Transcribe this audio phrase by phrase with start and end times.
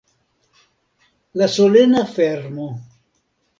[1.43, 2.67] La solena fermo.